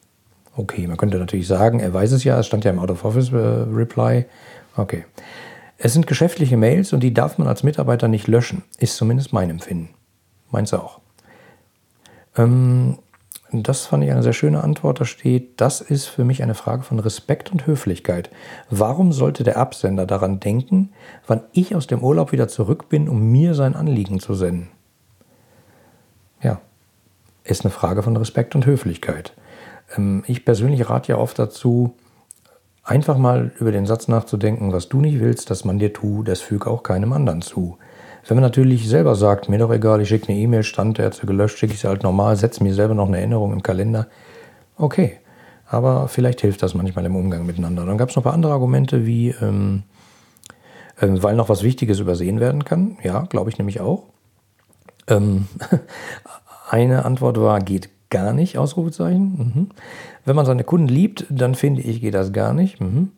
Okay, 0.57 0.87
man 0.87 0.97
könnte 0.97 1.19
natürlich 1.19 1.47
sagen, 1.47 1.79
er 1.79 1.93
weiß 1.93 2.11
es 2.13 2.23
ja, 2.23 2.39
es 2.39 2.47
stand 2.47 2.65
ja 2.65 2.71
im 2.71 2.79
Out-of-Office-Reply. 2.79 4.17
Äh, 4.17 4.25
okay. 4.75 5.05
Es 5.77 5.93
sind 5.93 6.07
geschäftliche 6.07 6.57
Mails 6.57 6.91
und 6.93 7.01
die 7.01 7.13
darf 7.13 7.37
man 7.37 7.47
als 7.47 7.61
Mitarbeiter 7.61 8.07
nicht 8.07 8.27
löschen, 8.27 8.63
ist 8.79 8.97
zumindest 8.97 9.31
mein 9.31 9.51
Empfinden. 9.51 9.89
Meins 10.49 10.73
auch. 10.73 10.99
Ähm, 12.35 12.97
das 13.51 13.85
fand 13.85 14.03
ich 14.03 14.11
eine 14.11 14.23
sehr 14.23 14.33
schöne 14.33 14.63
Antwort. 14.63 14.99
Da 14.99 15.05
steht, 15.05 15.61
das 15.61 15.79
ist 15.79 16.07
für 16.07 16.23
mich 16.23 16.41
eine 16.41 16.55
Frage 16.55 16.81
von 16.81 16.97
Respekt 16.97 17.51
und 17.51 17.67
Höflichkeit. 17.67 18.31
Warum 18.71 19.13
sollte 19.13 19.43
der 19.43 19.57
Absender 19.57 20.07
daran 20.07 20.39
denken, 20.39 20.89
wann 21.27 21.43
ich 21.53 21.75
aus 21.75 21.85
dem 21.85 22.01
Urlaub 22.01 22.31
wieder 22.31 22.47
zurück 22.47 22.89
bin, 22.89 23.07
um 23.07 23.31
mir 23.31 23.53
sein 23.53 23.75
Anliegen 23.75 24.19
zu 24.19 24.33
senden? 24.33 24.69
ist 27.49 27.63
eine 27.63 27.71
Frage 27.71 28.03
von 28.03 28.15
Respekt 28.17 28.55
und 28.55 28.65
Höflichkeit. 28.65 29.33
Ähm, 29.95 30.23
ich 30.27 30.45
persönlich 30.45 30.89
rate 30.89 31.13
ja 31.13 31.17
oft 31.17 31.37
dazu, 31.39 31.95
einfach 32.83 33.17
mal 33.17 33.51
über 33.59 33.71
den 33.71 33.85
Satz 33.85 34.07
nachzudenken, 34.07 34.71
was 34.71 34.89
du 34.89 35.01
nicht 35.01 35.19
willst, 35.19 35.49
dass 35.49 35.65
man 35.65 35.77
dir 35.77 35.93
tut, 35.93 36.27
das 36.27 36.41
füge 36.41 36.69
auch 36.69 36.83
keinem 36.83 37.13
anderen 37.13 37.41
zu. 37.41 37.77
Wenn 38.27 38.35
man 38.35 38.43
natürlich 38.43 38.87
selber 38.89 39.15
sagt, 39.15 39.47
mir 39.47 39.59
doch 39.59 39.71
egal, 39.71 40.01
ich 40.01 40.09
schicke 40.09 40.29
eine 40.29 40.37
E-Mail, 40.37 40.63
stand, 40.63 40.97
der 40.97 41.07
hat 41.07 41.13
sie 41.13 41.25
gelöscht, 41.25 41.57
schicke 41.57 41.73
ich 41.73 41.79
sie 41.79 41.87
halt 41.87 42.03
normal, 42.03 42.35
setze 42.35 42.63
mir 42.63 42.73
selber 42.73 42.93
noch 42.93 43.07
eine 43.07 43.17
Erinnerung 43.17 43.53
im 43.53 43.63
Kalender. 43.63 44.07
Okay, 44.77 45.17
aber 45.65 46.07
vielleicht 46.07 46.41
hilft 46.41 46.63
das 46.63 46.73
manchmal 46.73 47.05
im 47.05 47.15
Umgang 47.15 47.45
miteinander. 47.45 47.85
Dann 47.85 47.97
gab 47.97 48.09
es 48.09 48.15
noch 48.15 48.23
ein 48.23 48.25
paar 48.25 48.33
andere 48.33 48.53
Argumente, 48.53 49.05
wie, 49.05 49.29
ähm, 49.41 49.83
äh, 50.99 51.07
weil 51.09 51.35
noch 51.35 51.49
was 51.49 51.63
Wichtiges 51.63 51.99
übersehen 51.99 52.39
werden 52.39 52.65
kann. 52.65 52.97
Ja, 53.03 53.21
glaube 53.21 53.49
ich 53.49 53.57
nämlich 53.57 53.79
auch. 53.79 54.03
Ähm, 55.07 55.47
eine 56.69 57.05
Antwort 57.05 57.39
war, 57.39 57.59
geht 57.59 57.89
gar 58.09 58.33
nicht, 58.33 58.57
Ausrufezeichen. 58.57 59.21
Mhm. 59.37 59.69
Wenn 60.25 60.35
man 60.35 60.45
seine 60.45 60.63
Kunden 60.63 60.87
liebt, 60.87 61.25
dann 61.29 61.55
finde 61.55 61.81
ich, 61.81 62.01
geht 62.01 62.13
das 62.13 62.33
gar 62.33 62.53
nicht. 62.53 62.79
Mhm. 62.81 63.11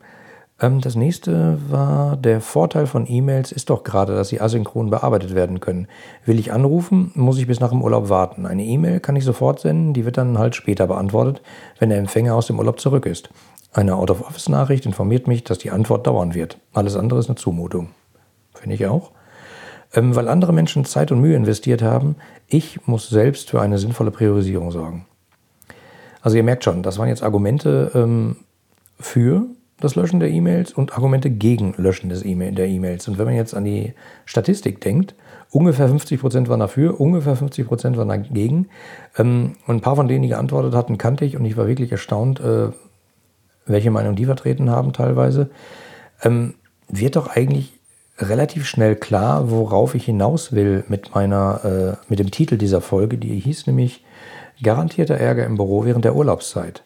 Ähm, 0.60 0.80
das 0.80 0.94
nächste 0.94 1.58
war, 1.70 2.16
der 2.16 2.40
Vorteil 2.40 2.86
von 2.86 3.06
E-Mails 3.08 3.52
ist 3.52 3.70
doch 3.70 3.82
gerade, 3.82 4.14
dass 4.14 4.28
sie 4.28 4.40
asynchron 4.40 4.90
bearbeitet 4.90 5.34
werden 5.34 5.60
können. 5.60 5.88
Will 6.24 6.38
ich 6.38 6.52
anrufen, 6.52 7.12
muss 7.14 7.38
ich 7.38 7.46
bis 7.46 7.60
nach 7.60 7.70
dem 7.70 7.82
Urlaub 7.82 8.08
warten. 8.08 8.46
Eine 8.46 8.64
E-Mail 8.64 9.00
kann 9.00 9.16
ich 9.16 9.24
sofort 9.24 9.60
senden, 9.60 9.94
die 9.94 10.04
wird 10.04 10.18
dann 10.18 10.38
halt 10.38 10.54
später 10.54 10.86
beantwortet, 10.86 11.42
wenn 11.78 11.88
der 11.88 11.98
Empfänger 11.98 12.34
aus 12.34 12.46
dem 12.46 12.58
Urlaub 12.58 12.80
zurück 12.80 13.06
ist. 13.06 13.30
Eine 13.72 13.94
Out-of-Office-Nachricht 13.94 14.84
informiert 14.84 15.28
mich, 15.28 15.44
dass 15.44 15.58
die 15.58 15.70
Antwort 15.70 16.06
dauern 16.06 16.34
wird. 16.34 16.58
Alles 16.72 16.96
andere 16.96 17.20
ist 17.20 17.28
eine 17.28 17.36
Zumutung. 17.36 17.90
Finde 18.54 18.74
ich 18.74 18.86
auch. 18.86 19.12
Ähm, 19.92 20.14
weil 20.14 20.28
andere 20.28 20.52
Menschen 20.52 20.84
Zeit 20.84 21.10
und 21.10 21.20
Mühe 21.20 21.36
investiert 21.36 21.82
haben, 21.82 22.16
ich 22.46 22.86
muss 22.86 23.08
selbst 23.08 23.50
für 23.50 23.60
eine 23.60 23.78
sinnvolle 23.78 24.10
Priorisierung 24.10 24.70
sorgen. 24.70 25.06
Also 26.22 26.36
ihr 26.36 26.44
merkt 26.44 26.64
schon, 26.64 26.82
das 26.82 26.98
waren 26.98 27.08
jetzt 27.08 27.22
Argumente 27.22 27.90
ähm, 27.94 28.36
für 28.98 29.46
das 29.80 29.94
Löschen 29.94 30.20
der 30.20 30.30
E-Mails 30.30 30.72
und 30.72 30.92
Argumente 30.92 31.30
gegen 31.30 31.74
Löschen 31.76 32.10
des 32.10 32.24
e 32.24 32.34
der 32.52 32.68
E-Mails. 32.68 33.08
Und 33.08 33.18
wenn 33.18 33.24
man 33.24 33.34
jetzt 33.34 33.54
an 33.54 33.64
die 33.64 33.94
Statistik 34.26 34.80
denkt, 34.80 35.14
ungefähr 35.50 35.88
50 35.88 36.20
Prozent 36.20 36.48
waren 36.48 36.60
dafür, 36.60 37.00
ungefähr 37.00 37.34
50 37.34 37.66
Prozent 37.66 37.96
waren 37.96 38.08
dagegen. 38.08 38.68
Ähm, 39.18 39.56
und 39.66 39.76
ein 39.76 39.80
paar 39.80 39.96
von 39.96 40.06
denen, 40.06 40.22
die 40.22 40.28
geantwortet 40.28 40.74
hatten, 40.74 40.98
kannte 40.98 41.24
ich 41.24 41.36
und 41.36 41.44
ich 41.44 41.56
war 41.56 41.66
wirklich 41.66 41.90
erstaunt, 41.90 42.40
äh, 42.40 42.68
welche 43.66 43.90
Meinung 43.90 44.16
die 44.16 44.26
vertreten 44.26 44.70
haben 44.70 44.92
teilweise. 44.92 45.50
Ähm, 46.22 46.54
wird 46.88 47.16
doch 47.16 47.28
eigentlich 47.28 47.79
relativ 48.20 48.66
schnell 48.66 48.96
klar, 48.96 49.50
worauf 49.50 49.94
ich 49.94 50.04
hinaus 50.04 50.52
will 50.52 50.84
mit 50.88 51.14
meiner, 51.14 51.96
äh, 51.98 52.06
mit 52.08 52.18
dem 52.18 52.30
Titel 52.30 52.56
dieser 52.56 52.80
Folge, 52.80 53.18
die 53.18 53.38
hieß 53.38 53.66
nämlich 53.66 54.04
Garantierter 54.62 55.16
Ärger 55.16 55.46
im 55.46 55.56
Büro 55.56 55.84
während 55.84 56.04
der 56.04 56.14
Urlaubszeit 56.14 56.82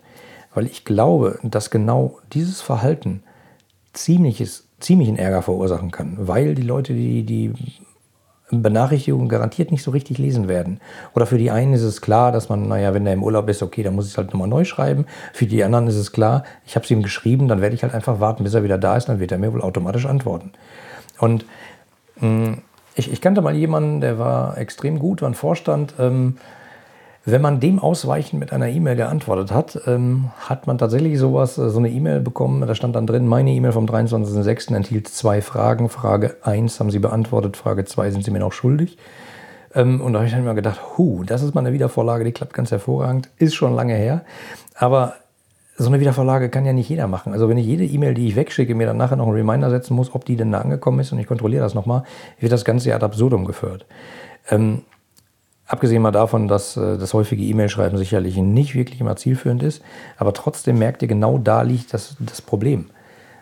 weil 0.55 0.67
ich 0.67 0.85
glaube, 0.85 1.39
dass 1.43 1.71
genau 1.71 2.19
dieses 2.33 2.61
Verhalten 2.61 3.23
ziemliches, 3.93 4.69
ziemlichen 4.81 5.17
Ärger 5.17 5.43
verursachen 5.43 5.91
kann, 5.91 6.17
weil 6.19 6.55
die 6.55 6.63
Leute, 6.63 6.95
die 6.95 7.25
die 7.25 7.53
Benachrichtigungen 8.51 9.29
garantiert 9.29 9.73
nicht 9.73 9.83
so 9.83 9.91
richtig 9.91 10.19
lesen 10.19 10.49
werden. 10.49 10.81
Oder 11.15 11.27
für 11.27 11.39
die 11.39 11.51
einen 11.51 11.73
ist 11.73 11.83
es 11.83 12.01
klar, 12.01 12.31
dass 12.31 12.49
man, 12.49 12.69
naja, 12.69 12.95
wenn 12.95 13.07
er 13.07 13.15
im 13.15 13.25
Urlaub 13.25 13.49
ist, 13.49 13.63
okay, 13.63 13.83
dann 13.83 13.95
muss 13.95 14.07
ich 14.07 14.13
es 14.13 14.19
halt 14.19 14.29
nochmal 14.29 14.49
neu 14.49 14.65
schreiben. 14.65 15.07
Für 15.33 15.47
die 15.47 15.65
anderen 15.65 15.89
ist 15.89 15.97
es 15.97 16.13
klar, 16.13 16.45
ich 16.65 16.77
habe 16.77 16.85
es 16.85 16.91
ihm 16.91 17.03
geschrieben, 17.03 17.49
dann 17.49 17.61
werde 17.61 17.75
ich 17.75 17.83
halt 17.83 17.95
einfach 17.95 18.21
warten, 18.21 18.45
bis 18.45 18.55
er 18.55 18.63
wieder 18.63 18.79
da 18.79 18.97
ist, 18.97 19.09
dann 19.09 19.19
wird 19.19 19.33
er 19.33 19.39
mir 19.39 19.53
wohl 19.53 19.63
automatisch 19.63 20.07
antworten. 20.07 20.53
Und 21.25 21.47
mh, 22.21 22.29
mm, 22.29 22.59
ich, 22.97 23.11
ich 23.11 23.21
kannte 23.21 23.41
mal 23.41 23.55
jemanden, 23.55 24.01
der 24.01 24.19
war 24.19 24.57
extrem 24.59 24.99
gut, 24.99 25.23
war 25.23 25.29
ein 25.29 25.35
Vorstand, 25.35 25.95
ähm, 25.99 26.37
wenn 27.25 27.41
man 27.41 27.59
dem 27.59 27.79
ausweichend 27.79 28.39
mit 28.39 28.53
einer 28.53 28.69
E-Mail 28.69 28.97
geantwortet 28.97 29.51
hat, 29.51 29.81
ähm, 29.87 30.31
hat 30.39 30.67
man 30.67 30.77
tatsächlich 30.77 31.19
sowas, 31.19 31.57
äh, 31.57 31.71
so 31.71 31.79
eine 31.79 31.89
E-Mail 31.89 32.21
bekommen. 32.21 32.67
Da 32.67 32.75
stand 32.75 32.95
dann 32.95 33.07
drin, 33.07 33.27
meine 33.27 33.51
E-Mail 33.51 33.73
vom 33.73 33.87
23.06. 33.87 34.75
enthielt 34.75 35.09
zwei 35.09 35.41
Fragen. 35.41 35.89
Frage 35.89 36.37
1 36.43 36.79
haben 36.81 36.91
Sie 36.91 36.99
beantwortet, 36.99 37.57
Frage 37.57 37.87
2 37.87 38.11
sind 38.11 38.25
Sie 38.25 38.31
mir 38.31 38.41
noch 38.41 38.53
schuldig. 38.53 38.99
Ähm, 39.75 40.03
und 40.03 40.13
da 40.13 40.19
habe 40.19 40.27
ich 40.27 40.33
dann 40.35 40.43
immer 40.43 40.55
gedacht, 40.55 40.99
hu, 40.99 41.25
das 41.25 41.43
ist 41.43 41.55
mal 41.55 41.63
eine 41.63 41.73
Wiedervorlage, 41.73 42.25
die 42.25 42.33
klappt 42.33 42.53
ganz 42.53 42.71
hervorragend. 42.71 43.31
Ist 43.39 43.55
schon 43.55 43.75
lange 43.75 43.95
her. 43.95 44.23
Aber 44.75 45.15
so 45.77 45.89
eine 45.89 46.01
Wiedervorlage 46.01 46.51
kann 46.51 46.65
ja 46.65 46.73
nicht 46.73 46.89
jeder 46.89 47.09
machen. 47.09 47.33
Also 47.33 47.49
wenn 47.49 47.59
ich 47.59 47.67
jede 47.67 47.85
E-Mail, 47.85 48.15
die 48.15 48.29
ich 48.29 48.37
wegschicke, 48.37 48.75
mir 48.75 48.87
dann 48.87 48.97
nachher 48.97 49.17
noch 49.17 49.27
einen 49.27 49.35
Reminder 49.35 49.71
setzen 49.71 49.95
muss, 49.95 50.15
ob 50.15 50.25
die 50.25 50.37
denn 50.37 50.53
da 50.53 50.61
angekommen 50.61 51.01
ist 51.01 51.13
und 51.13 51.19
ich 51.19 51.27
kontrolliere 51.27 51.63
das 51.63 51.75
nochmal, 51.75 52.05
wird 52.39 52.53
das 52.53 52.65
Ganze 52.65 52.91
ja 52.91 52.97
ad 52.97 53.05
absurdum 53.05 53.45
geführt. 53.45 53.87
Ähm, 54.51 54.83
Abgesehen 55.67 56.03
mal 56.03 56.11
davon, 56.11 56.47
dass 56.47 56.77
äh, 56.77 56.99
das 56.99 57.15
häufige 57.15 57.43
E-Mail-Schreiben 57.43 57.97
sicherlich 57.97 58.37
nicht 58.37 58.75
wirklich 58.75 59.01
immer 59.01 59.17
zielführend 59.17 59.63
ist, 59.63 59.83
aber 60.19 60.35
trotzdem 60.35 60.79
merkt 60.79 61.01
ihr, 61.03 61.09
genau 61.09 61.39
da 61.39 61.63
liegt 61.63 61.95
das, 61.95 62.17
das 62.21 62.43
Problem. 62.43 62.91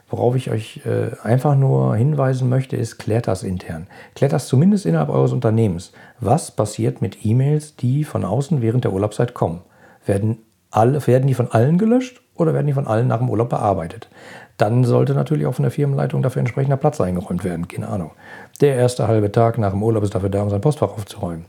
Worauf 0.09 0.37
ich 0.37 0.51
euch 0.51 0.83
äh, 0.85 1.17
einfach 1.23 1.57
nur 1.57 1.97
hinweisen 1.97 2.49
möchte, 2.49 2.77
ist, 2.77 2.99
klärt 2.99 3.27
das 3.27 3.43
intern. 3.43 3.87
Klärt 4.15 4.33
das 4.33 4.47
zumindest 4.47 4.87
innerhalb 4.87 5.09
eures 5.09 5.33
Unternehmens. 5.33 5.93
Was 6.21 6.51
passiert 6.51 7.03
mit 7.03 7.25
E-Mails, 7.25 7.77
die 7.77 8.05
von 8.05 8.25
außen 8.25 8.62
während 8.62 8.85
der 8.85 8.93
Urlaubszeit 8.93 9.35
kommen? 9.35 9.62
Werden, 10.07 10.39
alle, 10.71 11.05
werden 11.07 11.27
die 11.27 11.35
von 11.35 11.51
allen 11.51 11.79
gelöscht 11.79 12.22
oder 12.35 12.55
werden 12.55 12.67
die 12.67 12.73
von 12.73 12.87
allen 12.87 13.09
nach 13.09 13.19
dem 13.19 13.29
Urlaub 13.29 13.51
bearbeitet? 13.51 14.09
Dann 14.57 14.85
sollte 14.85 15.15
natürlich 15.15 15.47
auch 15.47 15.55
von 15.55 15.65
der 15.65 15.73
Firmenleitung 15.73 16.23
dafür 16.23 16.41
entsprechender 16.41 16.77
Platz 16.77 17.01
eingeräumt 17.01 17.45
werden. 17.45 17.69
Keine 17.69 17.89
Ahnung. 17.89 18.12
Der 18.61 18.77
erste 18.77 19.09
halbe 19.09 19.33
Tag 19.33 19.59
nach 19.59 19.73
dem 19.73 19.83
Urlaub 19.83 20.05
ist 20.05 20.15
dafür 20.15 20.29
da, 20.29 20.43
um 20.43 20.51
sein 20.51 20.61
Postfach 20.61 20.91
aufzuräumen. 20.91 21.47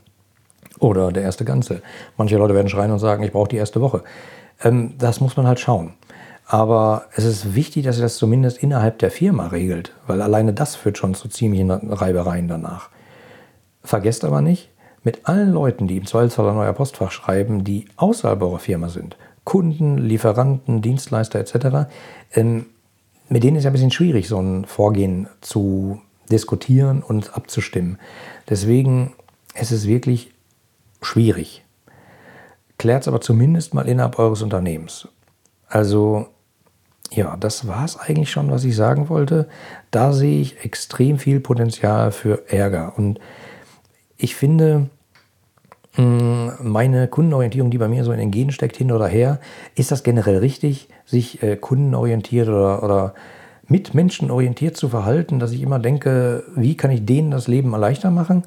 Oder 0.80 1.12
der 1.12 1.22
erste 1.22 1.44
Ganze. 1.44 1.82
Manche 2.16 2.36
Leute 2.36 2.54
werden 2.54 2.68
schreien 2.68 2.90
und 2.90 2.98
sagen, 2.98 3.22
ich 3.22 3.32
brauche 3.32 3.48
die 3.48 3.56
erste 3.56 3.80
Woche. 3.80 4.02
Ähm, 4.62 4.94
das 4.98 5.20
muss 5.20 5.36
man 5.36 5.46
halt 5.46 5.60
schauen. 5.60 5.94
Aber 6.46 7.04
es 7.14 7.24
ist 7.24 7.54
wichtig, 7.54 7.84
dass 7.84 7.96
ihr 7.96 8.02
das 8.02 8.16
zumindest 8.16 8.62
innerhalb 8.62 8.98
der 8.98 9.10
Firma 9.10 9.46
regelt, 9.46 9.92
weil 10.06 10.20
alleine 10.20 10.52
das 10.52 10.76
führt 10.76 10.98
schon 10.98 11.14
zu 11.14 11.28
ziemlichen 11.28 11.70
Reibereien 11.70 12.48
danach. 12.48 12.90
Vergesst 13.82 14.24
aber 14.24 14.42
nicht, 14.42 14.70
mit 15.02 15.26
allen 15.28 15.52
Leuten, 15.52 15.86
die 15.86 15.98
im 15.98 16.06
Zweifelsfall 16.06 16.48
ein 16.48 16.56
neuer 16.56 16.72
Postfach 16.72 17.10
schreiben, 17.10 17.64
die 17.64 17.86
außerhalb 17.96 18.42
eurer 18.42 18.58
Firma 18.58 18.88
sind, 18.88 19.16
Kunden, 19.44 19.98
Lieferanten, 19.98 20.82
Dienstleister 20.82 21.38
etc., 21.40 21.90
ähm, 22.34 22.66
mit 23.28 23.42
denen 23.42 23.56
ist 23.56 23.64
ja 23.64 23.70
ein 23.70 23.72
bisschen 23.72 23.90
schwierig, 23.90 24.28
so 24.28 24.38
ein 24.38 24.64
Vorgehen 24.64 25.28
zu 25.40 26.00
diskutieren 26.30 27.02
und 27.02 27.36
abzustimmen. 27.36 27.98
Deswegen 28.48 29.14
ist 29.54 29.70
es 29.70 29.86
wirklich 29.86 30.32
schwierig. 31.00 31.64
Klärt 32.78 33.02
es 33.02 33.08
aber 33.08 33.20
zumindest 33.20 33.74
mal 33.74 33.88
innerhalb 33.88 34.18
eures 34.18 34.42
Unternehmens. 34.42 35.08
Also 35.68 36.26
ja, 37.12 37.36
das 37.36 37.66
war 37.66 37.84
es 37.84 37.96
eigentlich 37.96 38.30
schon, 38.30 38.50
was 38.50 38.64
ich 38.64 38.74
sagen 38.74 39.08
wollte. 39.08 39.48
Da 39.90 40.12
sehe 40.12 40.40
ich 40.40 40.64
extrem 40.64 41.18
viel 41.18 41.40
Potenzial 41.40 42.12
für 42.12 42.50
Ärger. 42.50 42.94
Und 42.96 43.20
ich 44.16 44.34
finde, 44.34 44.90
meine 45.96 47.08
Kundenorientierung, 47.08 47.70
die 47.70 47.78
bei 47.78 47.88
mir 47.88 48.04
so 48.04 48.12
in 48.12 48.18
den 48.18 48.30
Genen 48.30 48.50
steckt, 48.50 48.76
hin 48.76 48.90
oder 48.90 49.06
her, 49.06 49.38
ist 49.76 49.92
das 49.92 50.02
generell 50.02 50.38
richtig, 50.38 50.88
sich 51.04 51.42
äh, 51.42 51.56
kundenorientiert 51.56 52.48
oder, 52.48 52.82
oder 52.82 53.14
mit 53.68 53.94
Menschen 53.94 54.30
orientiert 54.30 54.76
zu 54.76 54.88
verhalten, 54.88 55.38
dass 55.38 55.52
ich 55.52 55.62
immer 55.62 55.78
denke, 55.78 56.44
wie 56.56 56.76
kann 56.76 56.90
ich 56.90 57.06
denen 57.06 57.30
das 57.30 57.48
Leben 57.48 57.70
leichter 57.70 58.10
machen? 58.10 58.44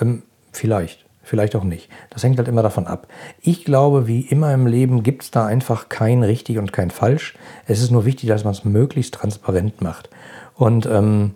Ähm, 0.00 0.22
vielleicht 0.52 1.06
vielleicht 1.30 1.54
auch 1.54 1.62
nicht. 1.62 1.88
Das 2.10 2.24
hängt 2.24 2.38
halt 2.38 2.48
immer 2.48 2.62
davon 2.62 2.88
ab. 2.88 3.06
Ich 3.40 3.64
glaube, 3.64 4.08
wie 4.08 4.22
immer 4.22 4.52
im 4.52 4.66
Leben 4.66 5.04
gibt 5.04 5.22
es 5.22 5.30
da 5.30 5.46
einfach 5.46 5.88
kein 5.88 6.24
richtig 6.24 6.58
und 6.58 6.72
kein 6.72 6.90
falsch. 6.90 7.34
Es 7.66 7.80
ist 7.80 7.92
nur 7.92 8.04
wichtig, 8.04 8.28
dass 8.28 8.42
man 8.42 8.52
es 8.52 8.64
möglichst 8.64 9.14
transparent 9.14 9.80
macht. 9.80 10.10
Und 10.56 10.86
ähm, 10.86 11.34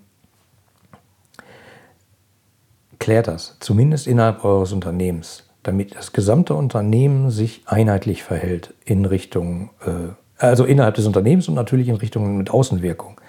klärt 2.98 3.28
das, 3.28 3.56
zumindest 3.60 4.08
innerhalb 4.08 4.44
eures 4.44 4.72
Unternehmens, 4.72 5.43
damit 5.64 5.96
das 5.96 6.12
gesamte 6.12 6.54
Unternehmen 6.54 7.30
sich 7.30 7.62
einheitlich 7.66 8.22
verhält 8.22 8.74
in 8.84 9.04
Richtung, 9.04 9.70
äh, 9.84 10.12
also 10.38 10.64
innerhalb 10.64 10.94
des 10.94 11.06
Unternehmens 11.06 11.48
und 11.48 11.54
natürlich 11.54 11.88
in 11.88 11.96
Richtung 11.96 12.38
mit 12.38 12.50
Außenwirkung. 12.50 13.20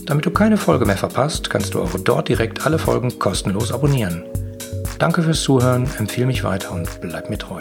Damit 0.06 0.24
du 0.24 0.30
keine 0.30 0.56
Folge 0.56 0.86
mehr 0.86 0.96
verpasst, 0.96 1.50
kannst 1.50 1.74
du 1.74 1.82
auch 1.82 1.90
dort 2.02 2.30
direkt 2.30 2.64
alle 2.64 2.78
Folgen 2.78 3.18
kostenlos 3.18 3.72
abonnieren. 3.72 4.24
Danke 4.98 5.22
fürs 5.22 5.42
Zuhören, 5.42 5.86
empfehle 5.98 6.28
mich 6.28 6.44
weiter 6.44 6.72
und 6.72 6.88
bleib 7.00 7.28
mir 7.28 7.38
treu. 7.38 7.58